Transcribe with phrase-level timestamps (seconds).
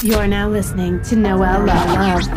[0.00, 2.28] You're now listening to Noel Love.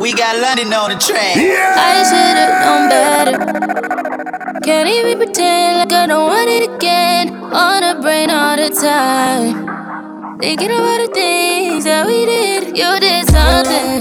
[0.00, 1.36] We got London on the track.
[1.36, 4.60] I should've known better.
[4.64, 7.34] Can't even pretend like I don't want it again.
[7.52, 10.38] On the brain all the time.
[10.38, 12.74] Thinking about the things that we did.
[12.74, 13.98] You did something.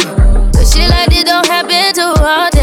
[0.54, 2.55] But shit like this don't happen too often.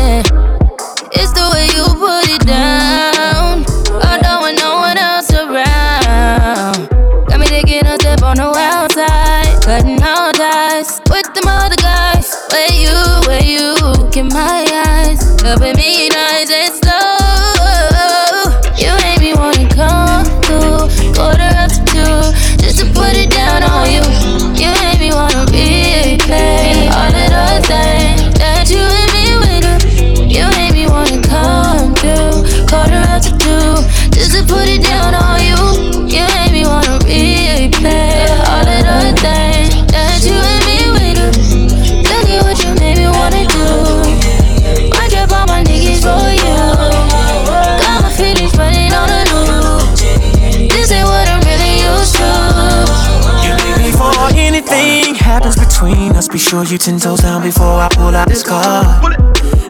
[56.63, 58.85] Be sure you ten toes down before I pull out this car.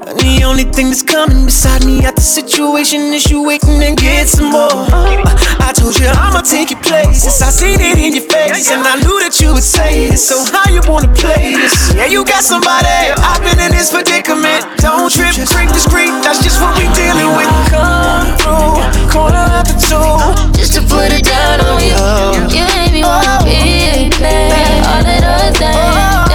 [0.06, 3.96] And the only thing that's coming beside me at the situation is you waiting and
[3.96, 4.84] get some more.
[5.62, 7.40] I told you I'ma take your places.
[7.40, 10.28] I seen it in your face, and I knew that you would say this.
[10.28, 11.94] So how you wanna play this?
[11.94, 12.88] Yeah, you got somebody.
[13.16, 14.66] I've been in this predicament.
[14.76, 16.12] Don't trip, creep discreet.
[16.20, 17.48] That's just what we dealing with.
[17.72, 20.12] Come through, corner after two.
[20.52, 21.96] Just to put it down on you.
[22.52, 24.52] You made me wanna replay
[24.92, 26.31] all of those things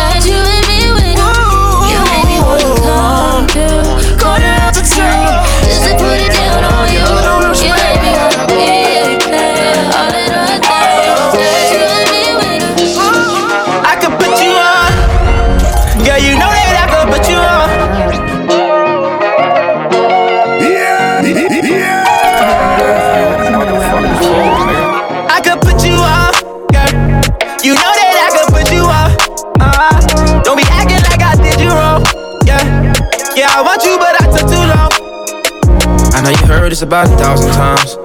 [36.77, 37.97] this about a thousand times.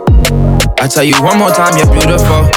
[0.81, 2.49] I tell you one more time, you're beautiful.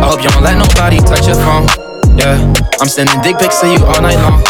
[0.00, 1.64] I hope you don't let nobody touch your phone.
[2.18, 2.36] Yeah,
[2.80, 4.42] I'm sending dick pics to you all night long.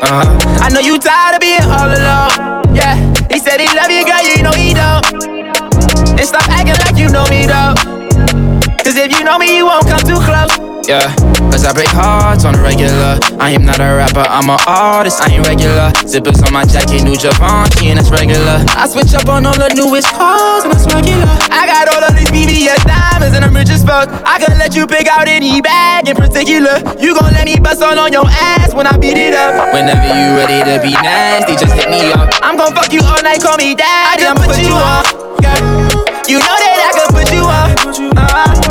[0.00, 0.64] Uh huh.
[0.64, 2.64] I know you tired of being all alone.
[2.74, 2.96] Yeah,
[3.30, 5.04] he said he love you, girl, you know he don't.
[6.16, 7.95] And stop acting like you know me though.
[8.86, 10.62] Cause if you know me, you won't come too close.
[10.86, 11.10] Yeah,
[11.50, 13.18] cause I break hearts on a regular.
[13.42, 15.90] I am not a rapper, I'm an artist, I ain't regular.
[16.06, 18.62] Zippers on my jacket, new Givenchy, and that's regular.
[18.78, 21.26] I switch up on all the newest cars, and that's regular.
[21.50, 24.06] I got all of these VVS diamonds and I'm rich as fuck.
[24.22, 26.78] I can let you pick out any bag in particular.
[27.02, 29.74] You gon' let me bust all on your ass when I beat it up.
[29.74, 32.30] Whenever you ready to be nasty, just hit me up.
[32.38, 34.22] I'm gon' fuck you all night, call me daddy.
[34.22, 35.02] I can put you on.
[35.42, 36.06] Yeah.
[36.30, 38.14] You know that I can put you on.
[38.14, 38.65] Uh,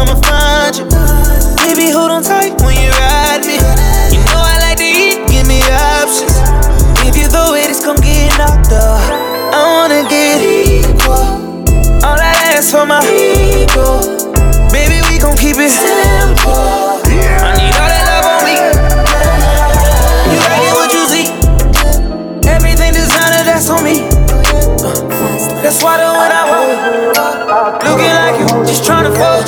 [0.00, 0.84] I'ma find you.
[1.60, 3.60] Baby, hold on tight when you ride me.
[4.08, 6.32] You know I like to eat, give me options.
[7.04, 8.96] If you throw it, it's gon' get knocked up.
[9.52, 11.20] I wanna get equal.
[12.00, 14.00] All that ass for my ego.
[14.72, 16.96] Baby, we gon' keep it simple.
[17.04, 18.56] I need all that love on me.
[20.32, 21.28] You like it what you see.
[22.48, 24.08] Everything designer, that's on me.
[24.80, 24.96] Uh,
[25.60, 26.09] that's why the
[28.70, 29.42] just tryna fuck.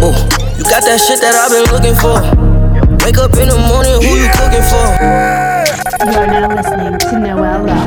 [0.00, 0.16] Oh,
[0.56, 2.16] you got that shit that I've been looking for.
[3.04, 4.88] Wake up in the morning, who you cooking for?
[6.00, 7.84] You are now listening to Noel Love.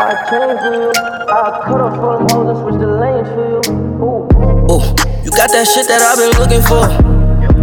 [0.00, 0.88] I changed for you.
[1.28, 3.60] I cut off from hoes and switch the lanes for you.
[4.00, 4.24] Ooh.
[4.72, 4.84] Ooh,
[5.20, 6.88] you got that shit that I've been looking for.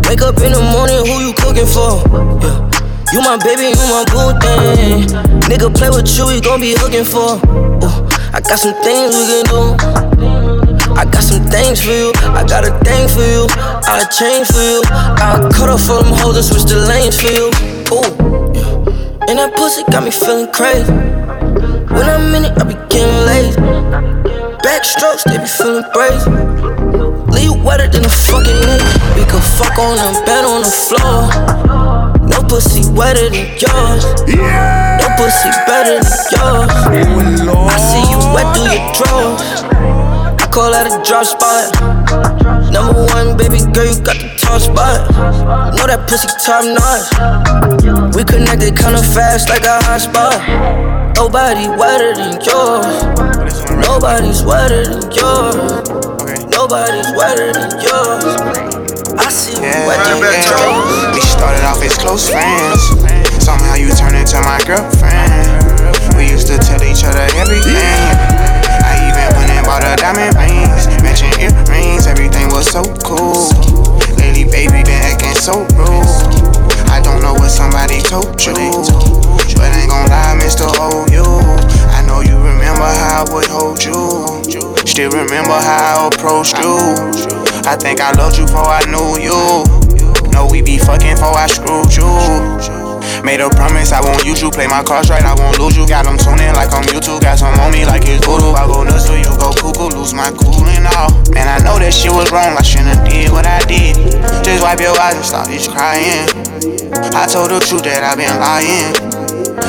[0.05, 2.05] Wake up in the morning, who you cooking for?
[2.45, 2.61] Yeah.
[3.09, 5.09] You my baby, you my boo thing.
[5.49, 7.41] Nigga play with you, he gon' be hooking for.
[7.41, 8.06] Ooh, I
[8.47, 9.61] got some things we can do.
[10.95, 12.13] I got some things for you.
[12.31, 13.43] I got a thing for you.
[13.83, 14.79] I change for you.
[14.87, 17.51] I cut off from them hoes and switch the lanes for you.
[17.91, 18.07] Ooh,
[18.55, 19.27] yeah.
[19.27, 20.87] And that pussy got me feeling crazy.
[21.91, 23.59] When I'm in it, I be getting lazy.
[24.63, 26.31] Backstrokes, they be feeling brazy.
[27.27, 28.91] Leave wetter than a fucking nigga.
[29.19, 31.27] We could fuck on them, bed on the floor.
[32.23, 34.07] No pussy wetter than yours.
[34.23, 36.71] No pussy better than yours.
[37.49, 39.65] I see you wet through your drawers.
[40.37, 41.73] I call that a drop spot.
[42.71, 45.09] Number one, baby girl, you got the top spot.
[45.73, 47.09] Know that pussy top notch.
[48.15, 50.37] We connected kinda fast like a hot spot.
[51.17, 52.85] Nobody wetter than yours.
[53.73, 55.89] Nobody's wetter than yours.
[56.53, 58.37] Nobody's wetter than yours.
[59.17, 61.15] I see you wet through your drawers.
[61.15, 63.06] We started off as close friends.
[63.47, 65.23] Somehow you turned into my girlfriend.
[66.19, 67.79] We used to tell each other everything.
[68.83, 72.11] I even went and bought her diamond rings, matching earrings.
[72.11, 73.47] Everything was so cool.
[74.19, 76.11] Lately, baby, been acting so rude.
[76.91, 78.83] I don't know what somebody told you,
[79.55, 80.67] but ain't gon' lie, Mr.
[80.67, 81.23] OU.
[81.95, 84.75] I know you remember how I would hold you.
[84.83, 86.75] Still remember how I approached you.
[87.63, 89.63] I think I loved you before I knew you.
[90.35, 92.76] Know we be fucking before I screwed you.
[93.27, 94.47] Made a promise I won't use you.
[94.47, 95.83] Play my cards right, I won't lose you.
[95.83, 97.19] Got them tuning like I'm YouTube.
[97.19, 98.55] Got some on me like it's voodoo.
[98.55, 99.91] I go nuts till you go cuckoo.
[99.91, 101.11] Lose my cool and all.
[101.35, 102.55] Man, I know that shit was wrong.
[102.55, 103.99] I shouldn't have did what I did.
[104.47, 106.23] Just wipe your eyes and stop this crying.
[107.11, 108.95] I told the truth that I've been lying.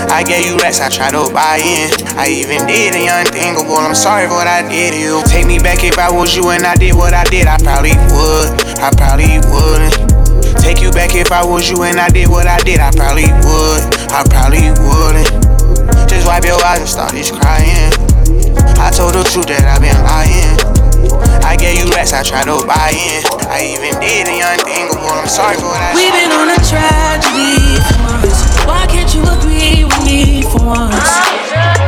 [0.06, 1.90] I gave you racks, I tried to buy in.
[2.14, 3.74] I even did the unthinkable.
[3.74, 5.18] I'm sorry for what I did to you.
[5.26, 7.50] Take me back if I was you and I did what I did.
[7.50, 8.54] I probably would.
[8.78, 10.07] I probably wouldn't.
[10.56, 12.80] Take you back if I was you and I did what I did.
[12.80, 13.82] I probably would.
[14.12, 16.08] I probably wouldn't.
[16.08, 17.92] Just wipe your eyes and start this crying.
[18.80, 20.56] I told the truth that I've been lying.
[21.44, 23.24] I gave you racks, I tried to buy in.
[23.48, 25.08] I even did the unthinkable.
[25.08, 28.38] I'm sorry for what I We've been on a tragedy for once.
[28.68, 31.08] Why can't you agree with me for once?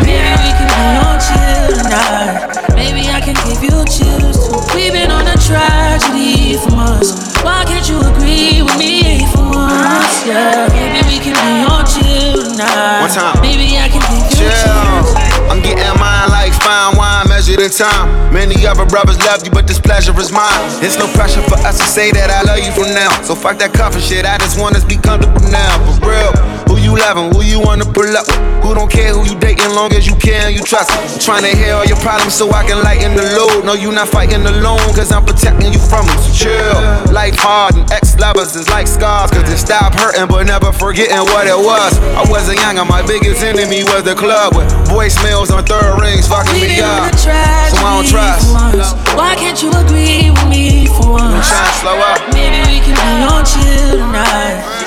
[0.02, 2.74] Maybe we can be on chill tonight.
[2.74, 4.58] Maybe I can give you chills too.
[4.74, 7.29] We've been on a tragedy for months.
[7.42, 10.26] Why can't you agree with me for once?
[10.26, 13.00] Yeah, maybe we can be on chill tonight.
[13.00, 13.40] One time.
[13.40, 15.50] Maybe I can you Chill.
[15.50, 18.32] I'm getting mine like fine wine measured in time.
[18.32, 20.60] Many other brothers love you, but this pleasure is mine.
[20.84, 23.10] It's no pressure for us to say that I love you from now.
[23.22, 24.24] So fuck that comfort shit.
[24.24, 25.80] I just want us to be comfortable now.
[25.98, 26.49] For real.
[26.90, 27.30] Who you loving?
[27.30, 28.26] Who you wanna pull up?
[28.66, 30.90] Who don't care who you dating long as you care and you trust?
[31.22, 33.64] Trying to hear all your problems so I can lighten the load.
[33.64, 36.18] No, you not fighting alone, cause I'm protecting you from them.
[36.18, 37.14] So chill.
[37.14, 39.30] Life hard and ex lovers is like scars.
[39.30, 41.94] Cause it stop hurting, but never forgetting what it was.
[42.18, 46.26] I wasn't young, and my biggest enemy was the club with voicemails on third rings
[46.26, 47.14] fucking me up.
[47.14, 48.50] So I don't trust.
[48.50, 48.92] once.
[49.14, 51.46] Why can't you agree with me for I'm once?
[51.46, 52.18] trying to slow up.
[52.34, 54.79] Maybe we can be on chill tonight.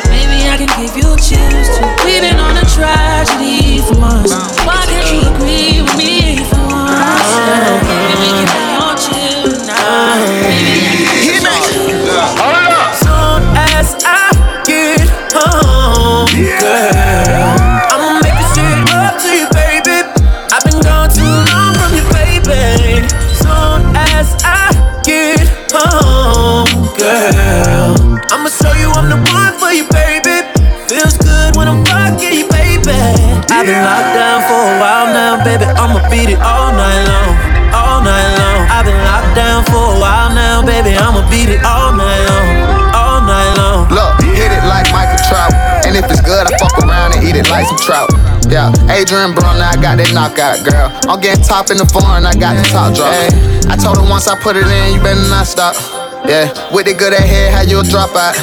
[0.53, 1.89] I can give you chills too.
[2.05, 4.29] We've been on a tragedy for months.
[4.61, 6.12] Why can't you agree with me
[33.49, 35.65] I've been locked down for a while now, baby.
[35.65, 37.31] I'ma beat it all night long,
[37.73, 38.59] all night long.
[38.69, 40.95] I've been locked down for a while now, baby.
[40.95, 42.47] I'ma beat it all night long,
[42.95, 43.89] all night long.
[43.89, 45.53] Look, hit it like Michael Trout.
[45.83, 48.09] And if it's good, I fuck around and eat it like some trout.
[48.47, 50.91] Yeah, Adrian Brown, I got that knockout, girl.
[51.09, 53.09] I'm getting top in the foreign, I got the top drop.
[53.09, 53.31] Hey,
[53.71, 55.75] I told her once I put it in, you better not stop.
[56.27, 58.35] Yeah, with the good ahead, how you'll drop out.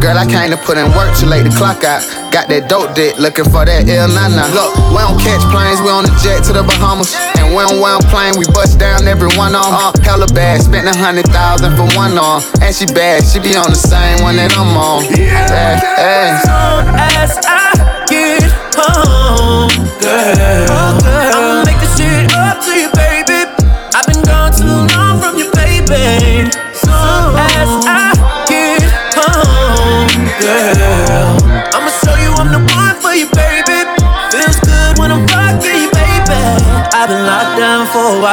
[0.00, 2.00] Girl, I came to put in work till late to clock out.
[2.32, 4.48] Got that dope dick, looking for that ill nana.
[4.56, 7.12] Look, we don't catch planes, we on the jet to the Bahamas.
[7.36, 9.68] And we don't wear a plane, we bust down every one on.
[9.68, 12.40] Uh, hella bad, spent a hundred thousand for one on.
[12.64, 15.04] And she bad, she be on the same one that I'm on.
[15.12, 16.40] Yeah, yeah.
[16.48, 17.76] soon as I
[18.08, 19.68] get home,
[20.00, 20.64] girl.
[20.72, 23.09] I'ma make this shit up to you, baby.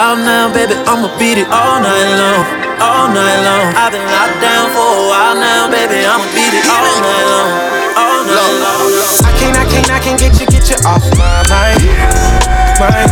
[0.07, 0.75] Wild now, baby.
[0.87, 2.43] I'ma beat it all night long,
[2.79, 3.75] all night long.
[3.75, 6.05] I've been locked down for a while now, baby.
[6.07, 7.51] I'ma beat it all night long,
[7.99, 8.87] all night long.
[9.27, 11.83] I can't, I can't, I can't get you, get you off my mind,
[12.79, 13.11] mind.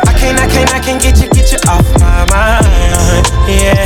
[0.00, 3.84] I can't, I can't, I can't get you, get you off my mind, yeah.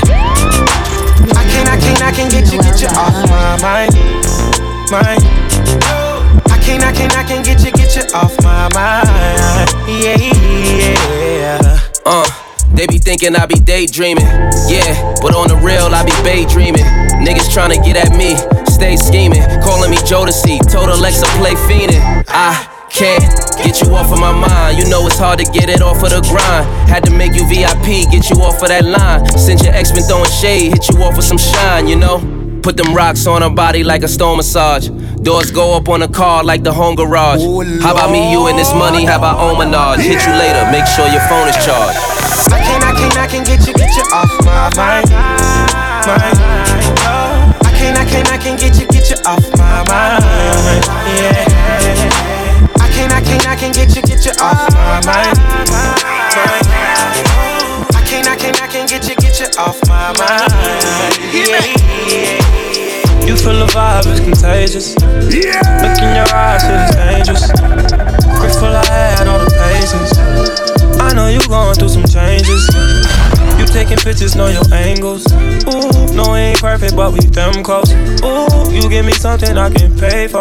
[1.35, 3.91] I can't, I can't, I can't get you, get you off my mind,
[4.95, 5.23] mind.
[6.51, 11.70] I can't, I can't, I can't get you, get you off my mind, yeah, yeah.
[12.11, 12.27] Uh,
[12.75, 14.27] they be thinking I be daydreaming.
[14.67, 16.83] Yeah, but on the real, I be daydreaming.
[17.23, 18.35] Niggas tryna get at me,
[18.67, 19.47] stay scheming.
[19.63, 22.03] Calling me Jodeci, told Alexa play fiendin'.
[22.27, 23.23] I can't
[23.63, 24.77] get you off of my mind.
[24.77, 26.67] You know it's hard to get it off of the grind.
[26.91, 29.25] Had to make you VIP, get you off of that line.
[29.39, 32.40] Since your ex been throwing shade, hit you off with some shine, you know?
[32.63, 34.89] Put them rocks on her body like a stone massage.
[35.23, 37.41] Doors go up on the car like the home garage.
[37.43, 39.05] Oh, How about me, you, and this money?
[39.05, 40.01] How about own menage?
[40.01, 41.99] Hit you later, make sure your phone is charged.
[42.53, 46.37] I can't, I can't, I can't get you, get you off my mind, mind.
[47.05, 47.61] Oh.
[47.65, 50.25] I can't, I can't, I can't get you, get you off my mind,
[51.17, 51.47] yeah.
[52.77, 55.37] I can't, I can't, I can't get you, get you off my mind,
[55.71, 55.97] mind.
[57.25, 57.87] Oh.
[57.95, 60.53] I can't, I can't, I can't get you, get you off my mind,
[61.33, 62.40] yeah.
[63.31, 64.97] You feel the vibe, it's contagious.
[65.31, 65.63] Yeah.
[65.87, 67.47] Look in your eyes, it is dangerous.
[68.41, 70.19] Grateful I had all the patience.
[70.99, 72.67] I know you going through some changes.
[73.61, 75.31] You taking pictures, know your angles.
[75.69, 77.93] Ooh, no, we ain't perfect, but we them close.
[78.25, 80.41] Ooh, you give me something I can pay for.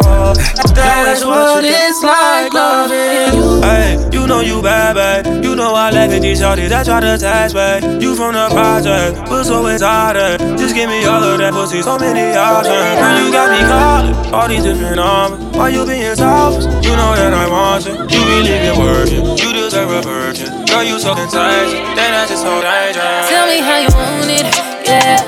[0.72, 3.60] That's what it's like loving you.
[3.60, 5.44] Hey, you know you bad, bad.
[5.44, 7.82] You know I laugh at these shorties that try to attach back.
[8.00, 10.40] You from the project, but so excited.
[10.56, 12.72] Just give me all of that pussy, so many options.
[12.72, 15.56] Girl, you got me calling all these different numbers.
[15.58, 16.64] Why you being selfish?
[16.82, 17.92] You know that I want you.
[17.92, 19.36] You really been working.
[19.36, 20.59] You deserve a virgin.
[20.70, 21.72] Girl, you so contagious.
[21.98, 23.28] Then I just so dangerous.
[23.28, 24.46] Tell me how you want it,
[24.86, 25.19] yeah.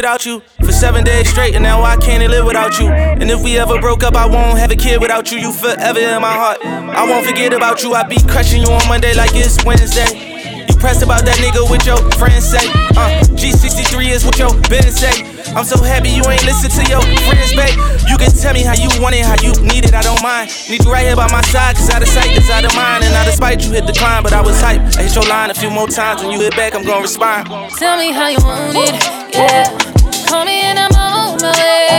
[0.00, 2.78] Fucking the shit out you for seven days straight, and now I can't live without
[2.78, 2.88] you.
[2.88, 5.38] And if we ever broke up, I won't have a kid without you.
[5.38, 6.58] You forever in my heart.
[6.64, 7.94] I won't forget about you.
[7.94, 10.30] I be crushing you on Monday like it's Wednesday.
[10.68, 12.66] You pressed about that nigga with your friends say.
[12.96, 15.40] Uh, G63 is what your business say.
[15.54, 17.74] I'm so happy you ain't listen to your friends, babe.
[18.06, 20.50] You can tell me how you want it, how you need it, I don't mind.
[20.70, 23.02] Need you right here by my side, cause out of sight is out of mind.
[23.02, 24.80] And out of you hit the climb, but I was hype.
[24.96, 27.48] I hit your line a few more times, when you hit back, I'm gonna respond.
[27.76, 29.89] Tell me how you want it, yeah.
[30.30, 31.98] Call me and I'm on my way.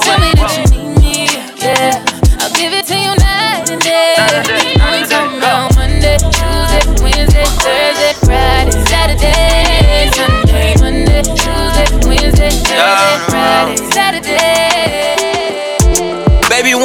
[0.00, 1.26] Tell me that you need me,
[1.60, 2.02] yeah.
[2.40, 3.31] I'll give it to you night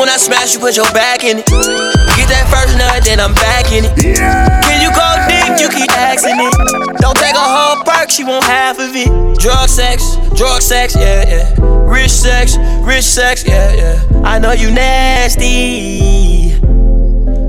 [0.08, 1.46] when I smash, you put your back in it.
[1.48, 3.92] Get that first nut, then I'm back in it.
[4.00, 5.60] Can you go deep?
[5.60, 7.02] You keep asking it.
[7.02, 9.38] Don't take a whole perk, she want half of it.
[9.38, 11.56] Drug sex, drug sex, yeah, yeah.
[11.92, 12.56] Rich sex,
[12.88, 14.22] rich sex, yeah, yeah.
[14.24, 16.56] I know you nasty.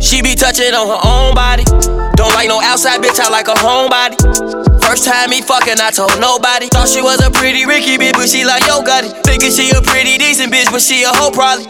[0.00, 1.64] She be touching on her own body.
[2.14, 4.14] Don't like no outside bitch, I like a homebody.
[4.82, 6.70] First time me fucking, I told nobody.
[6.70, 9.10] Thought she was a pretty Ricky bitch, but she like yo got it.
[9.26, 11.66] Thinking she a pretty decent bitch, but she a hoe probably.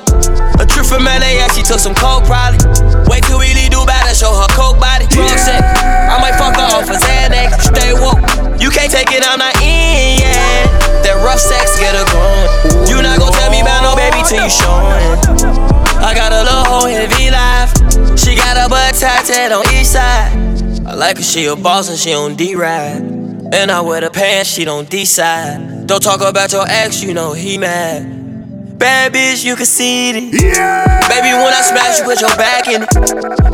[0.61, 2.61] A trip from LA, she took some coke probably.
[3.08, 5.08] Wait till we leave Dubai to show her coke body.
[5.08, 7.73] Drug sex, I might fuck her off a Xanax.
[7.73, 8.20] Stay woke,
[8.61, 10.68] you can't take it, I'm not in yet.
[11.00, 12.92] That rough sex get her going.
[12.92, 15.16] You not gon' tell me about no baby till you showin'.
[16.04, 17.77] I got a little hoe heavy life.
[18.28, 20.37] She got her butt tatted on each side.
[20.87, 23.00] I like her, she a boss and she on D-ride.
[23.00, 25.87] And I wear the pants, she don't decide.
[25.87, 28.78] Don't talk about your ex, you know he mad.
[28.78, 30.42] Bad bitch, you can see it.
[30.42, 31.08] Yeah.
[31.08, 32.90] Baby, when I smash, you put your back in it.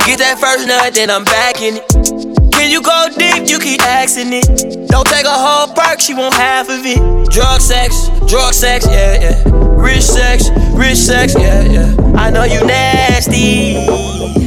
[0.06, 2.52] Get that first nut, then I'm back in it.
[2.52, 3.48] Can you go deep?
[3.48, 4.88] You keep asking it.
[4.88, 7.30] Don't take a whole perk, she want half of it.
[7.30, 9.42] Drug sex, drug sex, yeah, yeah.
[9.78, 11.94] Rich sex, rich sex, yeah, yeah.
[12.16, 14.43] I know you nasty.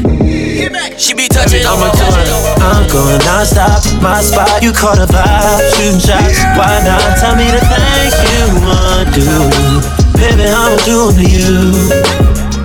[0.96, 4.64] She be touching I'm on a her I'm going non-stop, my spot.
[4.64, 6.40] You caught a vibe, shooting shots.
[6.56, 10.08] Why not tell me the things you want to do?
[10.16, 11.92] Baby, I'm doing to you.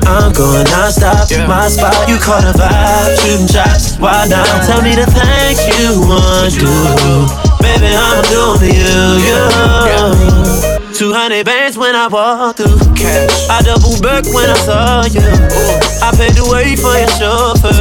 [0.06, 1.46] I'm going non-stop, yeah.
[1.46, 2.08] my spot.
[2.08, 3.98] You caught a vibe, shooting shots.
[3.98, 4.46] Why not?
[4.66, 7.26] Tell me the things you want to do.
[7.58, 10.71] Baby, I'm doing to you, yeah.
[10.92, 12.76] 200 bands when I walk through.
[12.94, 13.48] Cash.
[13.48, 15.24] I double back when I saw you.
[15.24, 16.04] Ooh.
[16.04, 17.72] I paid the way for your chauffeur.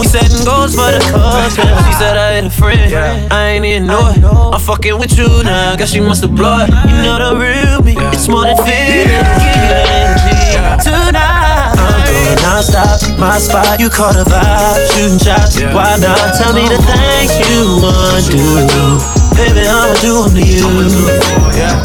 [0.00, 1.52] We setting goals for the cause.
[1.54, 2.90] She said I had a friend.
[2.90, 3.28] Yeah.
[3.30, 4.24] I ain't even know it.
[4.24, 5.76] I'm fucking with you now.
[5.76, 6.38] Guess she must have it.
[6.38, 7.94] You know the real me.
[8.16, 8.56] It's more than.
[8.56, 9.22] Give you
[10.80, 11.76] tonight.
[11.76, 13.78] I'm going non-stop, my spot.
[13.78, 15.60] You caught a vibe, shooting shots.
[15.60, 16.34] Why not?
[16.40, 19.21] Tell me the things you want to do.
[19.34, 20.68] Baby, I'ma do them to you.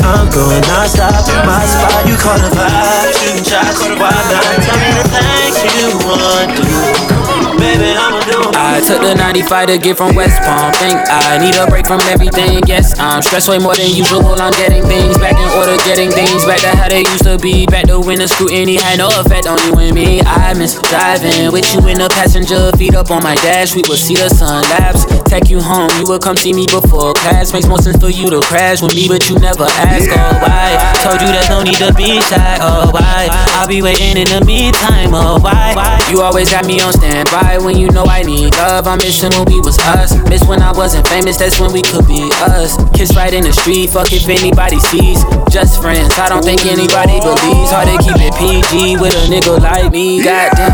[0.03, 1.13] I'm going non-stop,
[1.45, 2.07] my spot.
[2.07, 3.81] You call the vibe, shooting shots.
[3.83, 4.43] Why not?
[4.63, 6.63] Tell me the things you want to.
[6.63, 7.59] do.
[7.59, 10.73] Baby, I'ma do I took the 95 to get from West Palm.
[10.81, 12.65] Think I need a break from everything.
[12.65, 14.25] Yes, I'm stressed way more than usual.
[14.33, 17.67] I'm getting things back in order, getting things back to how they used to be.
[17.67, 20.21] Back to when the scrutiny had no effect on you and me.
[20.25, 23.75] I miss driving with you in the passenger, feet up on my dash.
[23.77, 25.93] We would see the sun lapse, take you home.
[26.01, 27.53] You would come see me before class.
[27.53, 30.09] Makes more sense for you to crash with me, but you never ask.
[30.09, 30.73] Oh, why?
[31.05, 32.57] Told you there's no need to be shy.
[32.61, 33.29] Oh, why?
[33.61, 35.13] I'll be waiting in the meantime.
[35.13, 35.77] Oh, why?
[36.09, 38.87] You always got me on standby when you know I need love.
[38.87, 40.15] I miss when we was us.
[40.29, 42.77] Miss when I wasn't famous, that's when we could be us.
[42.93, 45.23] Kiss right in the street, fuck if anybody sees.
[45.49, 47.71] Just friends, I don't think anybody believes.
[47.71, 50.71] Hard to keep it PG with a nigga like me, goddamn.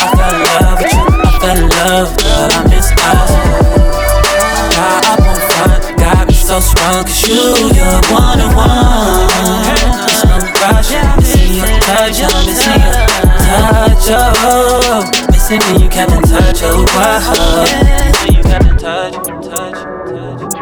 [0.00, 3.30] I fell in love with you, I fell in love, I miss us.
[4.74, 7.49] Got up on front, got me so strong, cause you,
[15.50, 17.64] me, you in touch, oh wow.
[18.30, 19.74] You kept in touch, touch,
[20.06, 20.54] touch.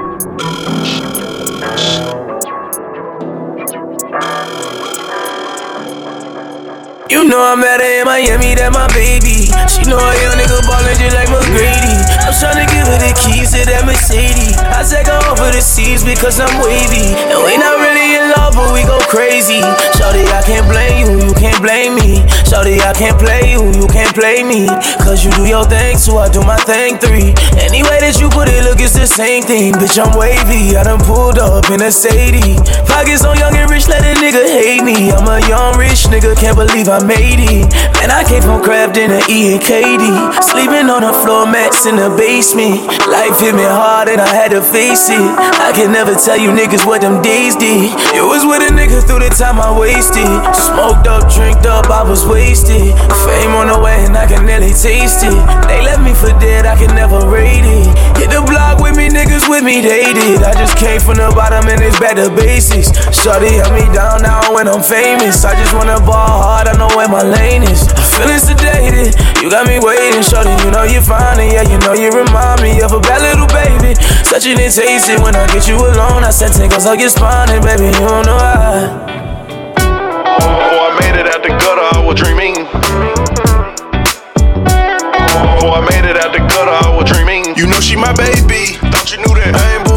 [7.11, 9.53] You know I met her in Miami, that my baby.
[9.68, 12.09] She know a young nigga ballin' just like McGrady.
[12.24, 13.12] I'm tryna give her the
[13.49, 14.61] to that Mercedes.
[14.61, 17.17] I take her over the seas because I'm wavy.
[17.33, 19.65] And we not really in love, but we go crazy.
[19.97, 22.21] Shorty, I can't blame you, you can't blame me.
[22.45, 24.69] Shorty, I can't play you, you can't play me.
[25.01, 27.33] Cause you do your thing, so I do my thing three.
[27.57, 29.73] Any way that you put it, look, it's the same thing.
[29.81, 30.77] Bitch, I'm wavy.
[30.77, 32.61] I done pulled up in a Sadie.
[32.99, 35.13] Pockets on young and rich, let a nigga hate me.
[35.15, 37.71] I'm a young rich nigga, can't believe I made it.
[37.95, 40.03] Man, I came from the E and KD.
[40.43, 42.83] Sleeping on the floor mats in the basement.
[43.07, 45.23] Life hit me hard and I had to face it.
[45.63, 47.95] I can never tell you niggas what them days did.
[48.19, 50.27] You was with a nigga through the time I wasted.
[50.59, 52.99] Smoked up, drinked up, I was wasted.
[53.23, 55.39] Fame on the way and I can nearly taste it.
[55.71, 57.87] They left me for dead, I can never rate it.
[58.19, 60.43] Hit the block with me, niggas with me, they did.
[60.43, 62.88] I just came from the bottom and it's better basics.
[63.11, 65.44] Shorty held me down now when I'm famous.
[65.44, 67.88] I just wanna ball hard, I know where my lane is.
[68.16, 70.55] Feeling sedated, you got me waiting, shorty.
[70.64, 73.48] You know you're fine, and yeah, you know you remind me of a bad little
[73.51, 73.94] baby.
[74.22, 76.22] Such an taste it when I get you alone.
[76.24, 78.90] I said, take us like your spine, and baby, you don't know why.
[79.81, 82.66] Oh, I made it out the gutter, I was dreaming.
[85.59, 87.57] Oh, I made it out the gutter, I was dreaming.
[87.57, 89.57] You know she my baby, thought you knew that.
[89.57, 89.88] I ain't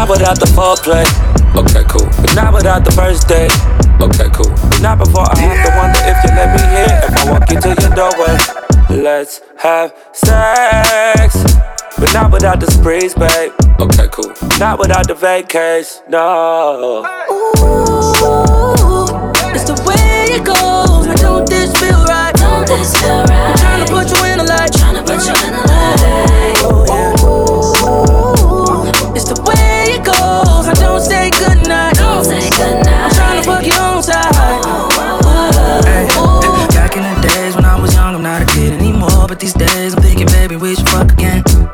[0.00, 1.04] not without the foreplay.
[1.52, 2.08] Okay, cool.
[2.22, 3.52] But not without the first date.
[4.00, 4.48] Okay, cool.
[4.70, 6.96] But not before I have to wonder if you let me in.
[7.04, 8.32] If I walk into your doorway.
[8.88, 11.44] Let's have sex.
[11.98, 13.52] But not without the sprees, babe.
[13.78, 14.32] Okay, cool.
[14.58, 17.04] Not without the vacays, no.
[17.28, 17.52] Ooh,
[19.52, 21.08] it's the way it goes.
[21.08, 22.34] I don't this feel right?
[22.36, 23.28] Don't this feel right?
[23.28, 24.72] I'm tryna put you in the light.
[24.72, 26.79] Tryna put you in the light.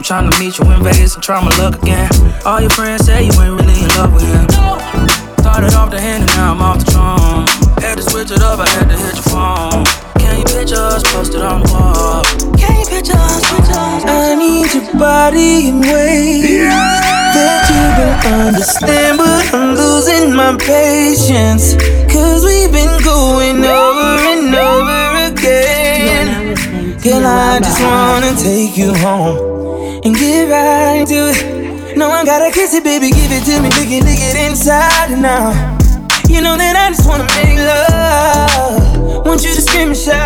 [0.07, 2.09] Trying to meet you in Vegas and try my luck again.
[2.45, 4.47] All your friends say you ain't really in love with him.
[5.43, 7.43] Started off the hand and now I'm off the drum.
[7.83, 9.83] Had to switch it up, I had to hit your phone.
[10.23, 12.23] Can you picture us posted on the wall?
[12.55, 14.05] Can you picture us, picture us?
[14.07, 16.71] I need your body in ways
[17.35, 21.75] that you don't understand, but I'm losing my patience.
[22.07, 26.55] Cause we've been going over and over again.
[27.03, 29.56] Girl, I just wanna take you home
[30.05, 31.97] and get right to it.
[31.97, 35.13] No, I gotta kiss it, baby, give it to me, lick it, lick it inside
[35.25, 35.55] out.
[36.29, 39.25] You know that I just wanna make love.
[39.27, 40.26] Want you to scream and shout.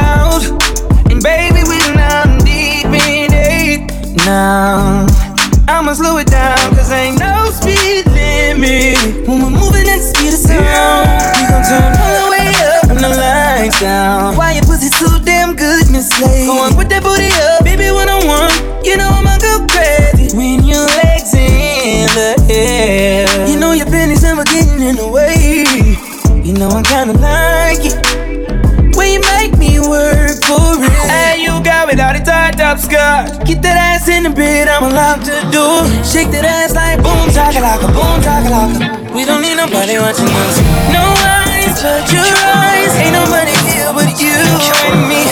[32.88, 33.44] Tied up.
[33.44, 35.64] Get that ass in the bed, I'm allowed to do.
[36.04, 39.12] Shake that ass like boom, chakalaka, boom, chakalaka.
[39.12, 40.56] We don't need nobody watching us.
[40.94, 42.92] No eyes but your eyes.
[42.96, 45.22] Ain't nobody here but you and me.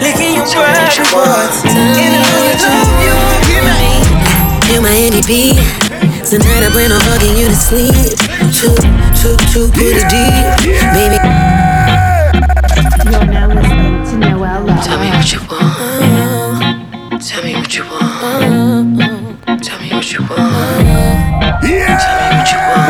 [0.00, 1.64] Licking your private parts.
[1.66, 2.24] And I
[2.64, 3.14] love you.
[4.72, 5.58] You my NDP.
[6.24, 8.16] Tonight I plan on hugging you to sleep.
[8.48, 8.72] Choo,
[9.12, 10.32] choo, choo, put it deep.
[10.96, 11.18] Baby.
[13.10, 14.84] You're now listening to Noel Love.
[14.84, 15.61] Tell me what you want.
[18.32, 20.40] Tell me what you want.
[21.60, 22.80] Tell me what you want.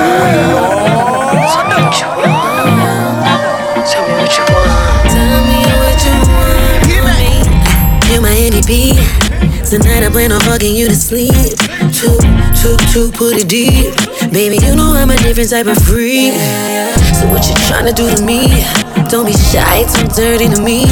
[3.91, 4.71] Tell me what you want.
[5.11, 6.87] Tell me what you want.
[8.09, 8.71] You my NDP.
[9.69, 11.35] Tonight I plan on fucking you to sleep.
[11.91, 12.17] Choo,
[12.55, 13.93] choo, choo, put it deep.
[14.31, 16.35] Baby, you know I'm a different type of freak.
[17.19, 18.47] So what you tryna do to me?
[19.11, 20.87] Don't be shy, too dirty to me.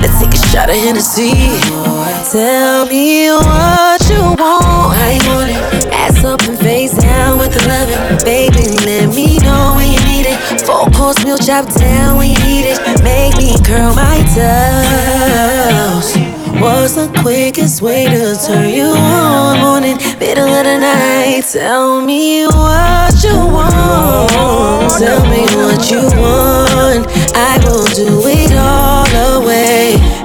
[0.00, 2.01] Let's take a shot of Hennessy.
[2.32, 4.96] Tell me what you want.
[4.96, 5.92] I want it.
[5.92, 8.24] Ass up and face down with the loving.
[8.24, 10.62] Baby, let me know when you need it.
[10.64, 12.80] Four course meal chop down when you need it.
[13.04, 16.16] Make me curl my toes.
[16.58, 19.58] What's the quickest way to turn you on?
[19.60, 21.44] Morning, middle of the night.
[21.52, 24.90] Tell me what you want.
[24.96, 27.06] Tell me what you want.
[27.36, 29.01] I will do it all.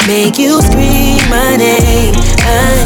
[0.08, 2.16] Make you scream my name.
[2.40, 2.80] I,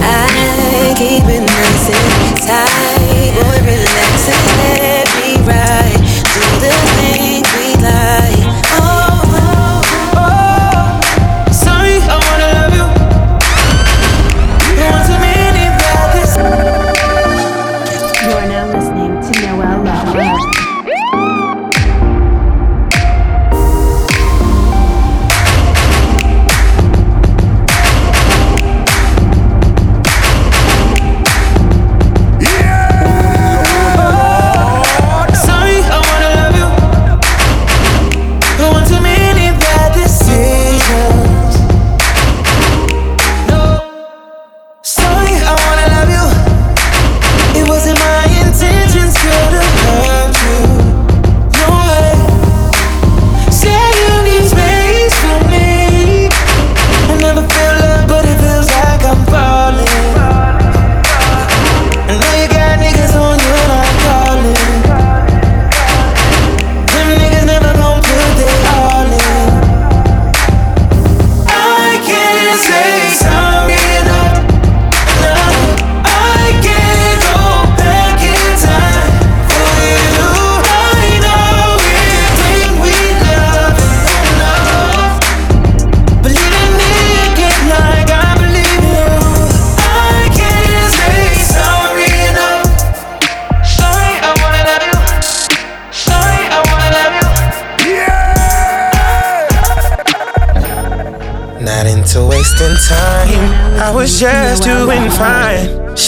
[0.00, 3.34] I keep it nice and tight.
[3.34, 5.98] Boy, relax and let me ride.
[6.22, 7.27] Do the things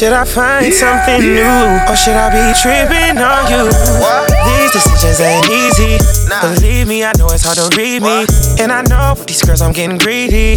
[0.00, 1.60] Should I find something new?
[1.84, 3.68] Or should I be tripping on you?
[3.68, 6.00] These decisions ain't easy.
[6.40, 8.24] Believe me, I know it's hard to read me.
[8.56, 10.56] And I know with these girls I'm getting greedy.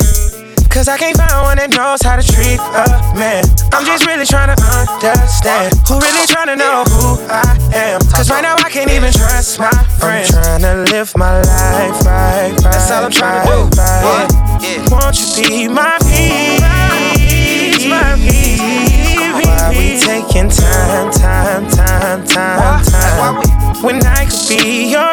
[0.71, 2.87] Cause I can't find one that knows how to treat a
[3.19, 3.43] man.
[3.75, 7.43] I'm just really trying to understand who really trying to know who I
[7.75, 7.99] am.
[8.15, 10.31] Cause right now I can't even trust my friends.
[10.31, 12.63] I'm trying to live my life right, right.
[12.63, 13.75] That's all I'm trying to do.
[13.75, 14.87] Right.
[14.87, 16.63] Won't you be my peace?
[17.91, 19.12] My peace.
[20.27, 23.83] Taking time, time, time, time, time?
[23.83, 25.11] When I could be your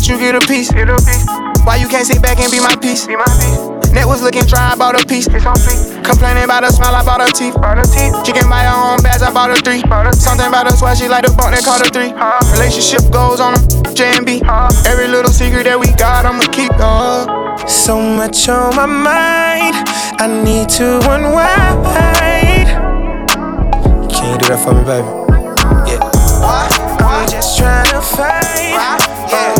[0.00, 0.88] They couldn't take your place, babe.
[0.88, 1.66] Everything I get, you get a piece.
[1.66, 3.06] Why you can't sit back and be my piece?
[3.06, 3.92] Be my piece.
[3.92, 5.26] Net was looking dry, I bought a piece.
[5.28, 7.54] Complaining about her smile, I bought her teeth.
[8.24, 9.82] She can buy her own bags, I bought her three.
[10.12, 12.14] Something about her swag, she like the bunk that called her three.
[12.56, 14.40] Relationship goes on a J and B.
[14.86, 16.72] Every little secret that we got, I'ma keep.
[16.78, 17.26] Uh.
[17.66, 19.76] So much on my mind,
[20.16, 21.84] I need to unwind.
[24.08, 25.08] Can you do that for me, baby?
[25.84, 26.00] Yeah.
[27.04, 28.40] I'm just trying to find
[29.30, 29.59] yeah.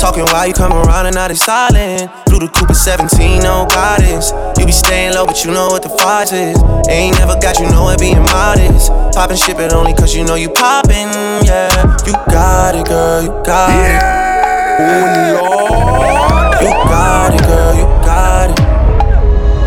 [0.00, 2.10] Talking while you come around and now they silent.
[2.24, 4.32] Blue the Cooper 17, no guidance.
[4.56, 6.56] You be staying low, but you know what the fight is.
[6.88, 8.88] Ain't never got you know it being modest.
[9.12, 11.12] Poppin' shit, but only cause you know you poppin',
[11.44, 11.68] yeah.
[12.08, 14.00] You got it, girl, you got it.
[14.80, 15.04] Oh,
[15.36, 16.64] Lord.
[16.64, 18.60] You got it, girl, you got it.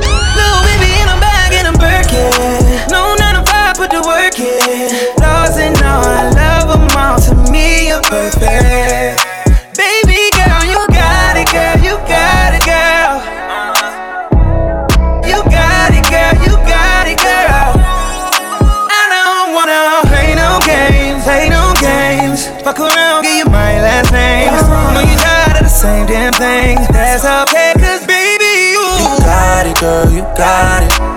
[0.01, 2.33] Little baby in a bag and I'm Birkin.
[2.89, 4.89] No 9 to 5, put the work in.
[5.21, 7.21] Lost and all, I love them all.
[7.21, 9.22] To me, you're perfect.
[10.23, 13.19] You got it, girl, you got it, girl.
[15.27, 17.75] You got it, girl, you got it, girl.
[18.87, 22.47] I don't wanna play no games, play no games.
[22.63, 24.53] Fuck around, give you my last name.
[24.93, 26.77] Know you tired of the same damn thing.
[26.93, 28.85] That's okay, cause baby, you.
[29.03, 31.12] You got it, girl, you got it.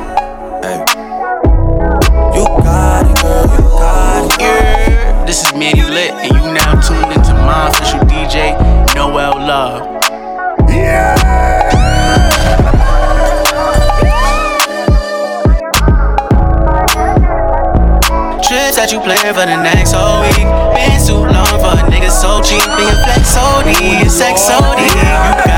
[18.87, 20.47] That you play for the next whole week.
[20.79, 22.63] Been too long for a nigga so cheap.
[22.79, 24.79] Being flex OD, sex OD.
[24.79, 25.56] You got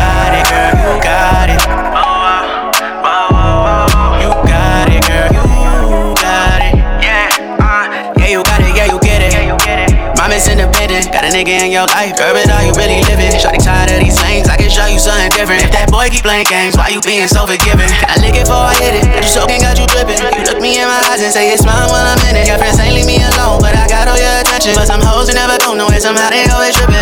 [11.29, 12.17] a nigga in your life.
[12.17, 13.29] Girl, but are you really living?
[13.37, 15.61] Shorty tired of these things, I can show you something different.
[15.61, 17.89] If that boy keep playing games, why you being so forgiving?
[18.09, 19.05] I lick it before I hit it?
[19.05, 20.17] Got you soaking, got you dripping.
[20.17, 22.49] You look me in my eyes and say it's mine when I'm in it.
[22.49, 24.73] Your friends ain't leave me alone, but I got all your attention.
[24.73, 26.97] But some hoes who never go nowhere, somehow they always tripping.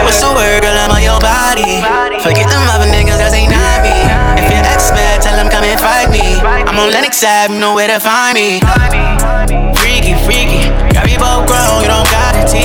[0.00, 0.76] What's the word, girl?
[0.80, 1.84] I'm on your body.
[2.24, 3.92] Forget them other niggas, cause they not me.
[4.40, 6.40] If your ex mad, tell them come and fight me.
[6.40, 8.64] I'm on Lenox Ave, you know where to find me.
[9.76, 10.64] Freaky, freaky.
[10.96, 12.63] Got me both grown, you don't gotta teach me.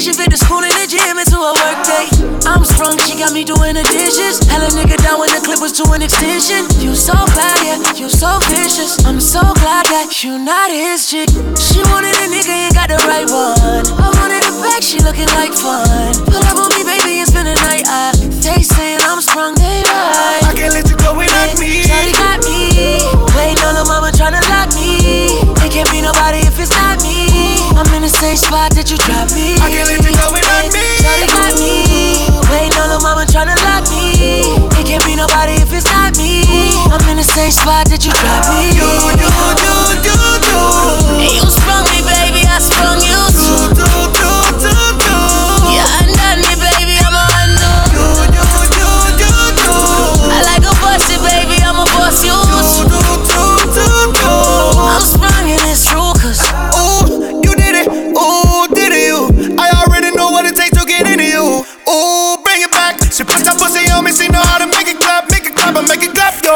[0.00, 2.08] She fit the school and the gym into a work day.
[2.48, 4.40] I'm sprung, she got me doing the dishes.
[4.48, 6.64] Hella nigga down when the clip was to an extension.
[6.80, 9.04] You so bad, yeah, you so vicious.
[9.04, 11.28] I'm so glad that you not his chick.
[11.60, 13.84] She wanted a nigga, ain't got the right one.
[14.00, 16.16] I wanted a back, she looking like fun.
[16.32, 17.84] Pull up on me, baby, and spend the night.
[17.84, 20.40] I, they saying I'm sprung, they right.
[20.48, 21.84] I can't let you go without me.
[21.84, 23.04] Shawty got me.
[23.36, 25.39] Waiting on the mama tryna lock me.
[25.70, 27.54] It can't be nobody if it's not me.
[27.78, 29.54] I'm in the same spot that you dropped me.
[29.62, 30.82] I can't let you go without me.
[30.98, 32.26] Shawty got me.
[32.50, 34.50] Waiting on the mama tryna lock me.
[34.74, 36.42] It can't be nobody if it's not me.
[36.90, 38.74] I'm in the same spot that you dropped me.
[38.74, 38.82] You,
[39.14, 39.30] you,
[39.62, 39.74] you,
[40.10, 40.18] you,
[40.50, 41.38] you.
[41.38, 42.42] You sprung me, baby.
[42.50, 44.19] I sprung you too.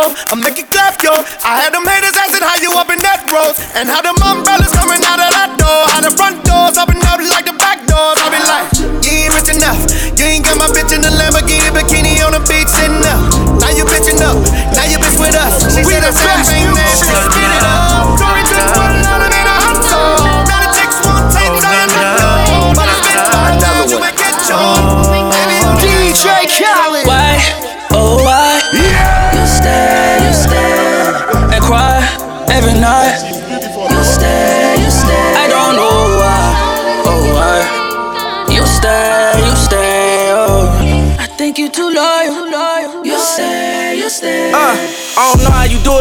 [0.02, 1.14] I make it clap, yo.
[1.46, 3.54] I had them haters asking how you up in that road.
[3.78, 5.82] And how them umbrellas coming out of that door.
[5.92, 8.18] How the front doors open up like the back doors.
[8.18, 8.66] I be like,
[9.06, 9.78] you ain't rich enough.
[10.18, 13.20] You ain't got my bitch in the Lamborghini bikini on the beach sitting up.
[13.62, 14.38] Now you bitching up.
[14.74, 15.62] Now you bitch with us.
[15.78, 16.66] We, we the same thing,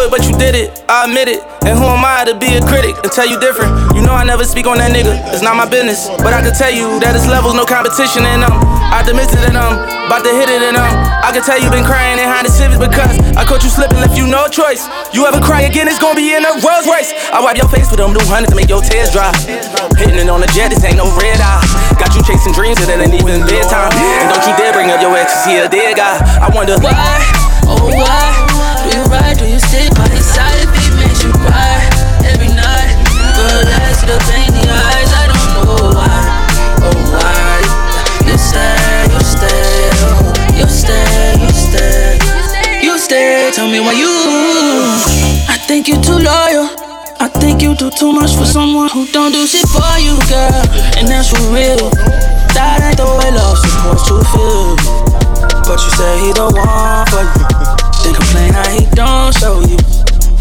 [0.03, 0.69] it, but you did it.
[0.91, 1.39] I admit it.
[1.63, 3.71] And who am I to be a critic and tell you different?
[3.95, 5.15] You know I never speak on that nigga.
[5.31, 6.11] It's not my business.
[6.19, 8.55] But I can tell you that it's levels, no competition, and I'm
[8.93, 10.91] optimistic and I'm about to hit it and I'm.
[11.23, 14.19] I can tell you been crying behind the civics because I caught you slipping, left
[14.19, 14.85] you no choice.
[15.15, 17.15] You ever cry again, it's gonna be in a Rolls Royce.
[17.31, 19.31] I wipe your face with them new hundreds to make your tears dry.
[19.95, 21.63] Hitting it on the jet, this ain't no red eye.
[21.95, 23.95] Got you chasing dreams that ain't even bedtime.
[23.95, 26.19] And don't you dare bring up your ex, he a dead guy.
[26.43, 26.91] I wonder why,
[27.71, 29.92] oh why, do you ride, do you stick
[43.53, 44.09] Tell me why you.
[45.45, 46.65] I think you too loyal.
[47.21, 50.65] I think you do too much for someone who don't do shit for you, girl.
[50.97, 51.93] And that's for real.
[52.57, 54.73] That ain't the way love's supposed to feel.
[55.69, 57.45] But you say he the one for you.
[58.01, 59.77] Then complain how he don't show you.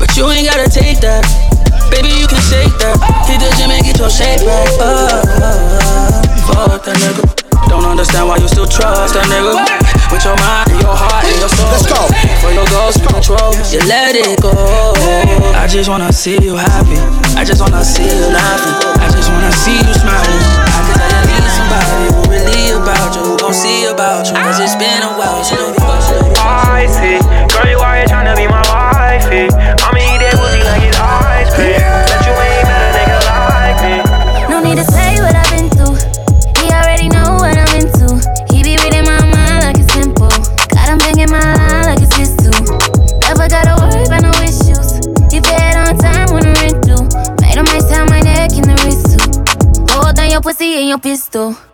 [0.00, 1.28] But you ain't gotta take that.
[1.92, 2.96] Baby, you can shake that.
[3.28, 4.72] Hit the gym and get your shape back.
[4.80, 7.41] Uh, uh, uh, fuck that nigga.
[7.72, 9.56] Don't understand why you still trust that nigga.
[10.12, 11.72] With your mind and your heart and your soul.
[11.72, 12.04] Let's go.
[12.44, 13.56] For your goals, you control.
[13.72, 14.52] You let it go.
[15.56, 17.00] I just wanna see you happy.
[17.32, 18.76] I just wanna see you laughing.
[19.00, 20.44] I just wanna see you smiling.
[20.68, 24.36] I can tell you need somebody who really about you, who gon' see about you.
[24.36, 27.31] Cause it's been a while, so don't I see.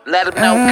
[0.06, 0.67] Let him know,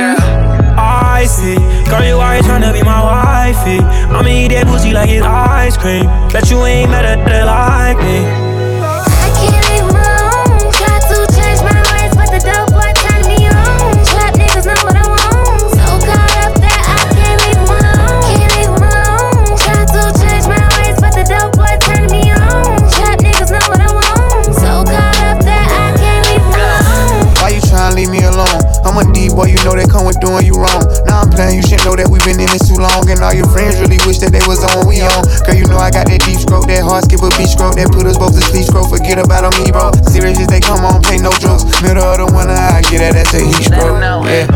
[41.82, 44.00] Middle of the winter, I get that, that's a heat stroke.
[44.26, 44.46] Yeah.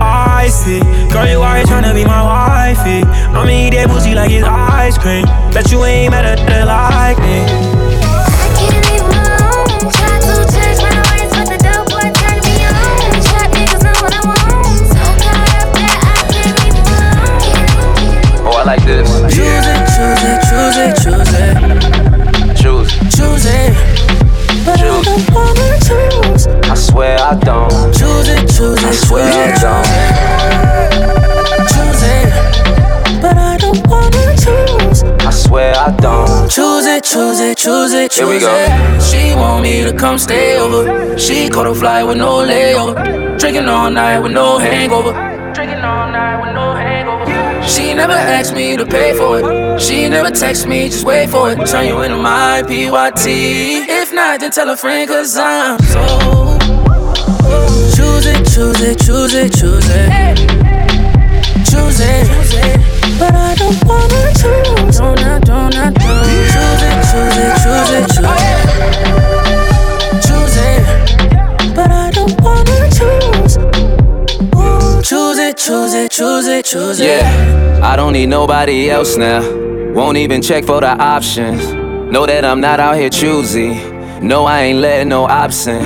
[0.00, 0.80] I see.
[1.12, 3.04] Girl, you out here tryna be my wifey.
[3.36, 5.26] I'ma eat that pussy like it's ice cream.
[5.52, 7.99] Bet you ain't met a nigga like me.
[26.90, 27.70] Swear I don't.
[27.94, 28.84] Choose it, choose it.
[28.84, 29.86] I swear choose I don't.
[31.72, 32.28] Choose it.
[33.22, 35.02] But I don't wanna choose.
[35.26, 36.50] I swear I don't.
[36.50, 38.54] Choose it, choose it, choose it, Here we choose go.
[38.56, 39.02] it.
[39.02, 41.18] She want me to come stay over.
[41.18, 43.38] She caught a flight with no layover.
[43.38, 45.12] Drinking all night with no hangover.
[45.54, 47.66] Drinking all night with no hangover.
[47.68, 49.80] She never asked me to pay for it.
[49.80, 51.66] She never text me, just wait for it.
[51.66, 53.26] Turn you into my PYT.
[53.88, 56.49] If not, then tell a friend, cause I'm so.
[58.20, 60.36] Choose it, choose it, choose it, choose it.
[61.64, 62.28] Choose it.
[63.18, 64.98] But I don't wanna choose.
[64.98, 65.96] Don't I, don't I, don't.
[66.52, 68.60] Choose it, choose it, choose it, choose it.
[70.20, 71.74] Choose it.
[71.74, 73.56] But I don't wanna choose.
[75.08, 77.06] Choose it, choose it, choose it, choose it.
[77.06, 79.40] Yeah, I don't need nobody else now.
[79.94, 81.72] Won't even check for the options.
[82.12, 83.80] Know that I'm not out here choosy.
[84.20, 85.80] No, I ain't letting no option.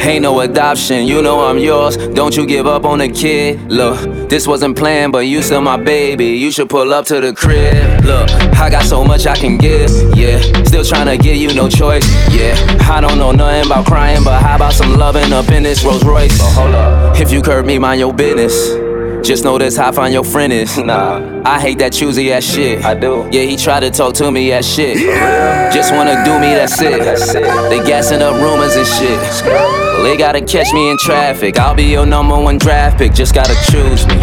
[0.00, 1.96] Ain't no adoption, you know I'm yours.
[1.96, 3.60] Don't you give up on the kid.
[3.70, 6.26] Look, this wasn't planned, but you still my baby.
[6.26, 8.04] You should pull up to the crib.
[8.04, 9.90] Look, I got so much I can give.
[10.16, 12.06] Yeah, still trying to give you no choice.
[12.32, 12.54] Yeah,
[12.90, 16.04] I don't know nothing about crying, but how about some loving up in this Rolls
[16.04, 16.38] Royce?
[16.38, 18.95] But hold up, if you curb me, mind your business.
[19.26, 20.78] Just know this how fine your friend is.
[20.86, 22.84] Nah, I hate that choosy ass shit.
[22.84, 23.28] I do.
[23.32, 25.00] Yeah, he tried to talk to me as shit.
[25.00, 25.68] Yeah.
[25.74, 27.00] Just wanna do me, that's it.
[27.00, 27.42] That's it.
[27.68, 29.18] They gassing up rumors and shit.
[29.44, 31.58] Well, they gotta catch me in traffic.
[31.58, 33.14] I'll be your number one draft pick.
[33.14, 34.14] Just gotta choose me.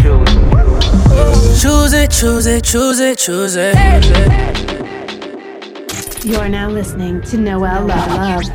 [1.60, 3.76] Choose it, choose it, choose it, choose it.
[6.24, 8.54] You are now listening to Noel Love.